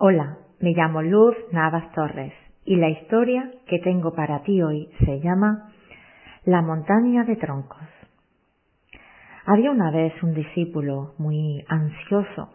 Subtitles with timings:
[0.00, 2.32] Hola, me llamo Luz Navas Torres
[2.64, 5.72] y la historia que tengo para ti hoy se llama
[6.44, 7.82] La montaña de troncos.
[9.44, 12.52] Había una vez un discípulo muy ansioso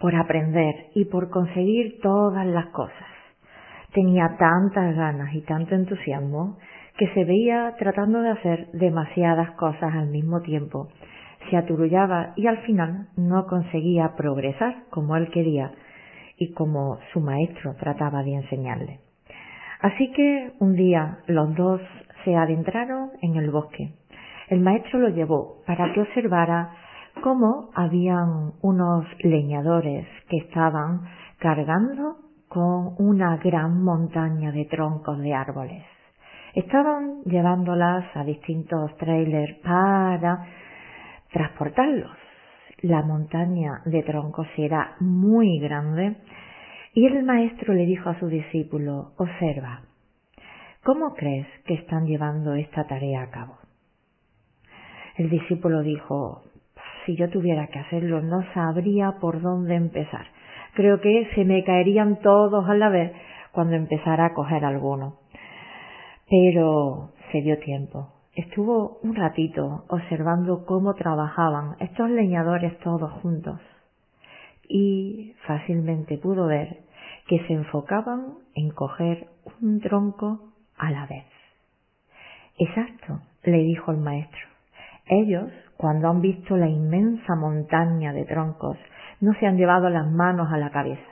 [0.00, 3.12] por aprender y por conseguir todas las cosas.
[3.92, 6.56] Tenía tantas ganas y tanto entusiasmo
[6.96, 10.88] que se veía tratando de hacer demasiadas cosas al mismo tiempo.
[11.50, 15.70] Se aturullaba y al final no conseguía progresar como él quería
[16.38, 19.00] y como su maestro trataba de enseñarle.
[19.80, 21.80] Así que un día los dos
[22.24, 23.94] se adentraron en el bosque.
[24.48, 26.70] El maestro lo llevó para que observara
[27.22, 31.02] cómo habían unos leñadores que estaban
[31.38, 32.16] cargando
[32.48, 35.84] con una gran montaña de troncos de árboles.
[36.54, 40.46] Estaban llevándolas a distintos trailers para
[41.30, 42.27] transportarlos
[42.82, 46.16] la montaña de troncos era muy grande
[46.94, 49.82] y el maestro le dijo a su discípulo, observa,
[50.84, 53.58] ¿cómo crees que están llevando esta tarea a cabo?
[55.16, 56.42] El discípulo dijo,
[57.04, 60.26] si yo tuviera que hacerlo no sabría por dónde empezar.
[60.74, 63.12] Creo que se me caerían todos a la vez
[63.50, 65.16] cuando empezara a coger alguno.
[66.28, 73.58] Pero se dio tiempo Estuvo un ratito observando cómo trabajaban estos leñadores todos juntos
[74.68, 76.84] y fácilmente pudo ver
[77.26, 79.26] que se enfocaban en coger
[79.60, 81.24] un tronco a la vez.
[82.58, 84.46] Exacto, le dijo el maestro.
[85.06, 88.78] Ellos, cuando han visto la inmensa montaña de troncos,
[89.20, 91.10] no se han llevado las manos a la cabeza.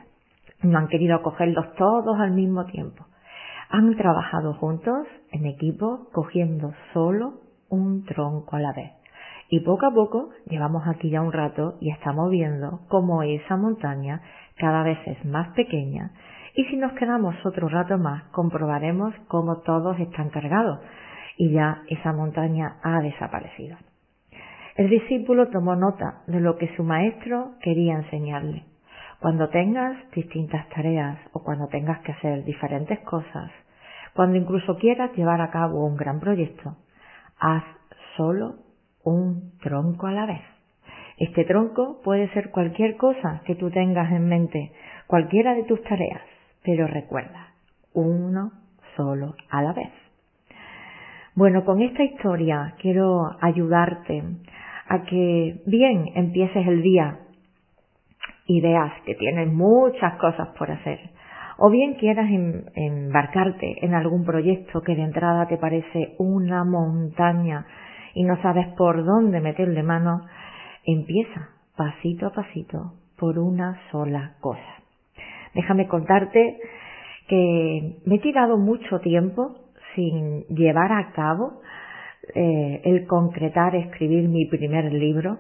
[0.63, 3.05] No han querido cogerlos todos al mismo tiempo
[3.71, 8.93] han trabajado juntos en equipo cogiendo solo un tronco a la vez.
[9.49, 14.21] Y poco a poco llevamos aquí ya un rato y estamos viendo cómo esa montaña
[14.57, 16.13] cada vez es más pequeña
[16.55, 20.81] y si nos quedamos otro rato más comprobaremos cómo todos están cargados
[21.37, 23.77] y ya esa montaña ha desaparecido.
[24.77, 28.65] El discípulo tomó nota de lo que su maestro quería enseñarle.
[29.21, 33.51] Cuando tengas distintas tareas o cuando tengas que hacer diferentes cosas,
[34.15, 36.77] cuando incluso quieras llevar a cabo un gran proyecto,
[37.39, 37.65] haz
[38.17, 38.57] solo
[39.05, 40.43] un tronco a la vez.
[41.19, 44.73] Este tronco puede ser cualquier cosa que tú tengas en mente,
[45.07, 46.23] cualquiera de tus tareas,
[46.63, 47.55] pero recuerda,
[47.95, 48.53] uno
[48.97, 49.93] solo a la vez.
[51.35, 54.23] Bueno, con esta historia quiero ayudarte
[54.89, 57.19] a que bien empieces el día
[58.47, 60.99] y veas que tienes muchas cosas por hacer.
[61.59, 67.67] O bien quieras em, embarcarte en algún proyecto que de entrada te parece una montaña
[68.15, 70.23] y no sabes por dónde meterle mano,
[70.85, 74.61] empieza pasito a pasito por una sola cosa.
[75.55, 76.59] Déjame contarte
[77.29, 79.57] que me he tirado mucho tiempo
[79.95, 81.61] sin llevar a cabo
[82.35, 85.39] eh, el concretar escribir mi primer libro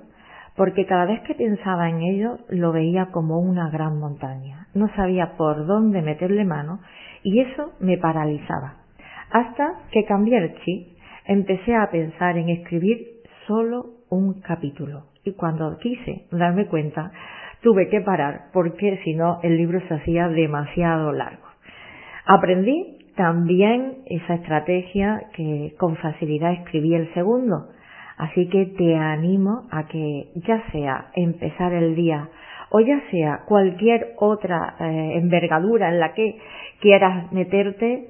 [0.56, 4.69] porque cada vez que pensaba en ello lo veía como una gran montaña.
[4.75, 6.81] No sabía por dónde meterle mano
[7.22, 8.75] y eso me paralizaba.
[9.31, 10.97] Hasta que cambié el chip,
[11.27, 12.99] empecé a pensar en escribir
[13.47, 15.05] solo un capítulo.
[15.25, 17.11] Y cuando quise darme cuenta,
[17.61, 21.47] tuve que parar porque si no el libro se hacía demasiado largo.
[22.27, 27.69] Aprendí también esa estrategia que con facilidad escribí el segundo,
[28.16, 32.28] Así que te animo a que ya sea empezar el día
[32.71, 36.39] o ya sea cualquier otra eh, envergadura en la que
[36.80, 38.09] quieras meterte,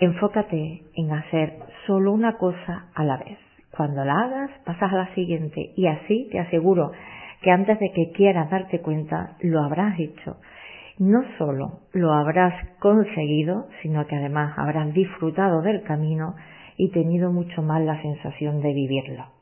[0.00, 1.54] enfócate en hacer
[1.86, 3.38] solo una cosa a la vez.
[3.70, 6.92] Cuando la hagas, pasas a la siguiente y así te aseguro
[7.42, 10.36] que antes de que quieras darte cuenta, lo habrás hecho.
[10.98, 16.34] No solo lo habrás conseguido, sino que además habrás disfrutado del camino
[16.76, 19.37] y tenido mucho más la sensación de vivirlo.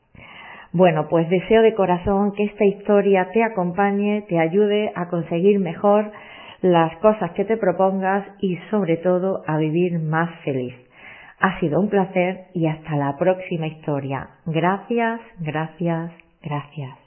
[0.73, 6.11] Bueno, pues deseo de corazón que esta historia te acompañe, te ayude a conseguir mejor
[6.61, 10.75] las cosas que te propongas y sobre todo a vivir más feliz.
[11.39, 14.29] Ha sido un placer y hasta la próxima historia.
[14.45, 16.11] Gracias, gracias,
[16.41, 17.06] gracias.